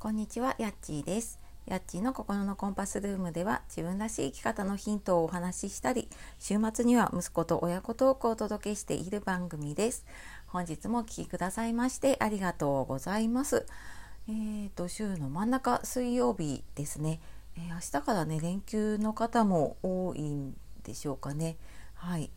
[0.00, 1.38] こんにちは、やっちーです。
[1.66, 10.06] やっちーの心のコンパスルームでは自分らしい生き方のヒントをお話ししたり、週末には息子と親子トークをお届けしている番組です。
[10.46, 13.66] 本日もお聴きくださいましてありがとうございます。
[14.26, 17.20] えーと、週の真ん中水曜日ですね。
[17.58, 21.58] えー明日からね、連休の方も多いんでしょうかね。
[21.92, 22.30] はい。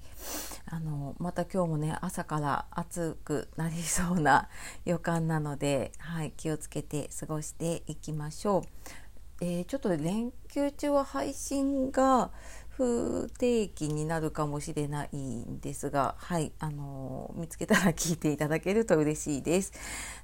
[0.73, 4.49] あのまた今日もね朝から暑くなりそうな
[4.85, 9.45] 予感なので、はい、気をつけて過ごしていきましょう。
[9.45, 12.31] えーちょっと連休中は配信が
[12.69, 19.73] 不定期になるかもしれないんですが、はい、あの見つけたら聞いていただけると嬉しいです。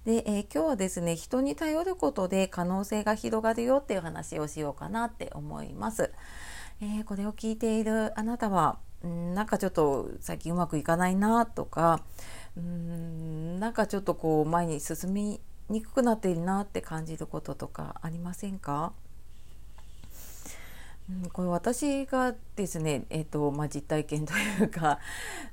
[0.04, 6.12] で、えー今日はですね、人に頼ることで可能性が広がるよっていう話をしようかなって思います。
[6.82, 12.02] えーこれを聞いているあなたは、なんかちょっと最近うまくいかないなとか、
[12.58, 15.40] うんなんかちょっとこう前に進み
[15.70, 18.92] にくくなっているなって感じることとかありませんか？
[21.34, 25.00] これ私がですね、えーとまあ、実体験というか、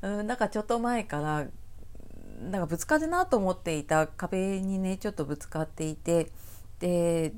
[0.03, 1.47] うん、なんかちょっと前から
[2.51, 6.31] なんかぶつかるなと思っていた壁にねちょっとぶつかっていて
[6.79, 7.33] で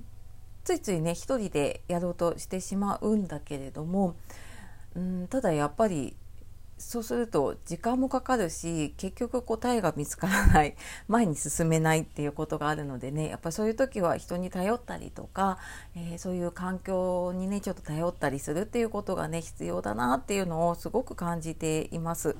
[0.64, 4.16] ついついね一人でやろうとしてしまうんだけれども、
[4.94, 6.16] うん、ただやっぱり
[6.78, 10.76] そうすると時間もかかるし結局答えが見つからない
[11.08, 15.58] 前に進めないっていうことがあるのでねやっぱそういう時は人に頼ったりとか、
[15.94, 22.36] えーそういう環境にねちょっと頼ったりするっていうことがね必要だなっていうのをすごく感じています。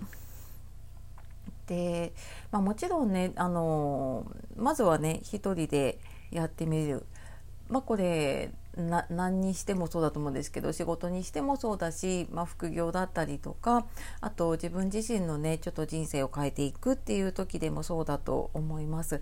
[1.66, 2.12] で、
[2.50, 5.98] まあ、もちろんねあのまずはね一人で
[6.30, 7.05] やってみる。
[7.68, 13.86] まあ、これな何にしてもそうだと思うんですけど仕事にしてもそうだし、まあ、副業だったりとか
[14.20, 19.20] あと自分自身のねちょっと人生を変えていくっていう時でもそうだと思います。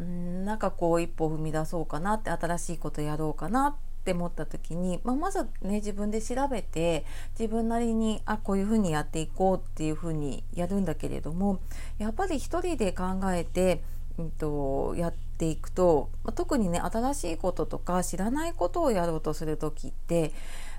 [0.00, 7.04] うんなんかこう一歩踏み出そうかなって新しいことやろうかなって思った時に、まあ、まずね自分で調べて
[7.38, 11.60] 自分なりにあこういうふうにやっていこうっていうふうにやるんだけれども
[11.98, 13.82] やっぱり一人で考えて、
[14.16, 20.32] うん、とやってていくと、ま特にね新しいこととか知らないことをやろうとする時って、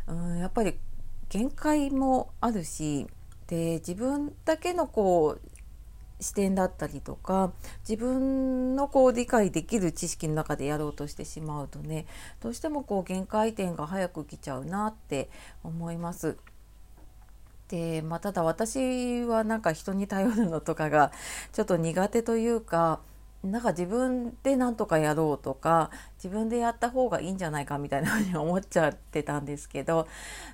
[0.08, 0.76] うん、やっぱり
[1.30, 3.08] 限界もあるし
[3.48, 7.52] で自分だけのこう視点だったりとか
[7.90, 12.06] 自分のこう理解できる知識の中でやろうとしてしまうとね
[12.42, 15.30] どうしてもこう限界点が早く来ちゃうなって
[15.64, 16.38] 思います。
[17.70, 21.14] でまあ、ただ私はなんか人に頼るのとかが
[21.54, 23.00] ちょっと苦手というか
[23.44, 30.08] なんか自分で何とかやろうとか自分でやった方がいいんじゃないかみたいなふうに思っちゃってたんですけど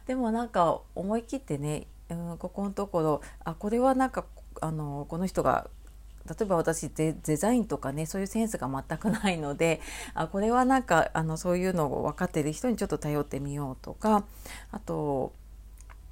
[0.06, 4.26] でもなんか思い切ってね、うん、ここのところあこれはなんか
[4.62, 5.70] あのこの人が
[6.28, 9.82] 例えば私デデザインとかねそういうセンスが全くないので
[10.14, 14.26] あこれはなんかあのそういうのを分かってる人にちょっと頼ってみようとか
[14.72, 15.34] あと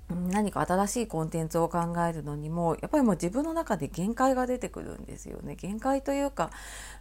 [0.10, 5.56] 何か新しいコンテンツを考えるのにもやっぱりもう自分の中で限界が出てくるんですよね。
[5.56, 6.52] 限界というか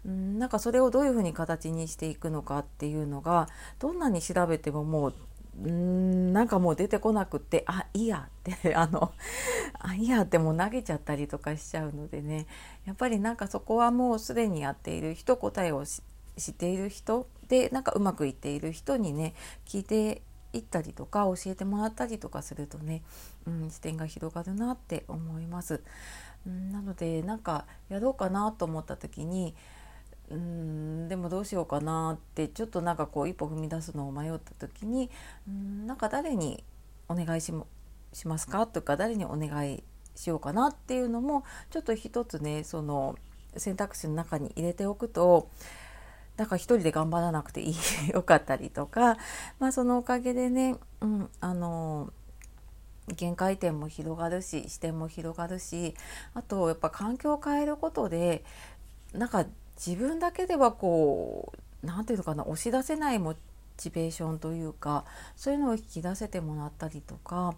[0.07, 3.49] うんなんかそれをどういうふうに形にしていくのかっていうのが
[3.79, 5.15] どんなに調べてももう
[5.63, 9.13] うんなんかもう出てこなくってあいいやって あの
[9.79, 12.47] あいいやってもう投げちゃったりとかしちゃうのでね。
[12.87, 19.35] やっぱりなんかそこはもうすでにやっている人答えを知っている人でなんかうまくいっている人にね
[19.67, 20.23] 聞いて
[20.55, 23.03] いったりとか教えてもらったりとかするとね、
[23.47, 25.83] うん、視点が広がるなって思います。
[26.47, 29.55] うん、なのでなんかやろうかなと思った時に
[30.31, 35.11] うんでもどうしようかなってちょっとなんかこう一歩踏み出すのを迷った時に
[35.49, 36.65] うんなんか誰に
[37.09, 37.67] お願いしも
[38.13, 39.83] しますかとか誰にお願い
[40.15, 43.17] しようかなっていうのもちょっと一つねその
[43.57, 45.51] 選択肢の中に入れておくと
[46.37, 47.75] だから一人で頑張らなくていい
[48.13, 49.17] よかったりとか、
[49.59, 52.13] まあ、そのおかげでね、うん、あの
[53.09, 55.95] 限界点も広がるし視点も広がるし
[56.33, 58.45] あとやっぱ環境を変えることで
[59.13, 59.45] なんか
[59.77, 63.35] 自分だけではこう何ていうのかな押し出せないモ
[63.77, 65.05] チベーションというか
[65.37, 67.55] そういうのを引き出せてもらったりとか。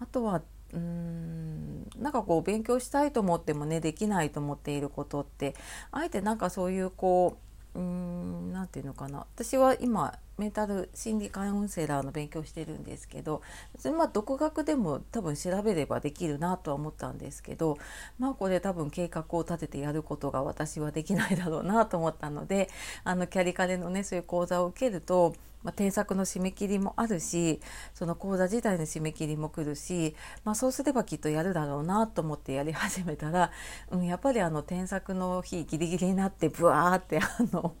[0.00, 5.54] あとはうーんなんかこう勉強したいと思ってもねできないと思っていることって
[5.90, 9.26] あえてなんかそういうこううーんなんていうのかな。
[9.34, 13.42] 私は今メンタル心理カウンセラーの勉強してるんですけど
[13.74, 17.76] 別にまあ独学でも多分調べればできるなとは思ったんですけど
[18.18, 22.68] まあこれ多分計画を立ててやることが私はできないだろうなと思ったので
[23.02, 27.60] あのキャリカレのねそういう講座を受けると、まあ、添削の締め切りもあるし
[27.94, 30.14] その講座自体の締め切りも来るし、
[30.44, 33.50] まあ、そうすればきっとやるだろうなと思ってやり始めたら、
[33.90, 37.74] うん、やっぱりあの添削の日ギリギリになってブワーって あの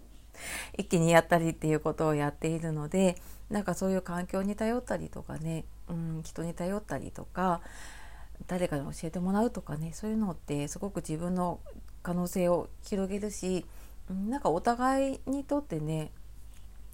[0.76, 3.16] 一気にやったりっていうことをやっているので
[3.50, 7.60] なんかそういう環境に頼ったりとかね、うん、人に頼ったりとか
[8.46, 11.60] 誰かに教えてもらうとかねそういうのってすごく自分の
[12.02, 13.66] 可能性を広げるし
[14.28, 16.12] なんかお互いにとってね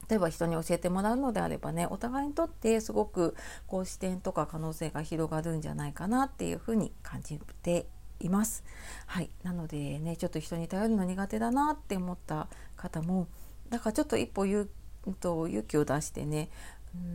[0.08, 3.34] 例えば人に教えてもらうのであればねお互いにとってすごく
[3.66, 7.86] こう視点とか可能性が広がるんじゃないかなっていうふうに感じて
[8.20, 8.64] います。
[9.06, 13.28] はい、なのでねちょっと人に頼るの苦手だなって思った方も
[13.70, 14.68] だからちょっと一歩勇
[15.20, 16.48] と勇気を出してね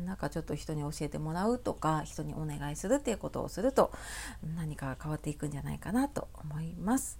[0.05, 3.91] なんかちょっと人に教えてもらうとか人にお願いするっていうことをすると
[4.55, 7.17] 何か変わっていくんじゃないかなと思います。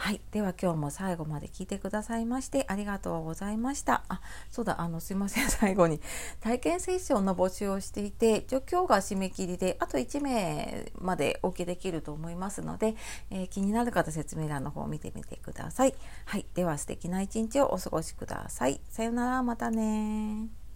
[0.00, 0.20] はい。
[0.30, 4.04] では今日も最後まで聞いてくださいましてありがとうございました。
[4.08, 5.50] あ、そうだ、あの、すいません。
[5.50, 6.00] 最後に
[6.40, 12.94] 体験セッションの募集をしていて、今日が締め切りで、あと1名までお受けできると思いますので、
[13.30, 15.94] えー、気になる方説明欄の方を見てみてください。
[16.26, 16.46] はい。
[16.54, 18.80] では素敵な一日をお過ごしください。
[18.88, 20.67] さようなら、またね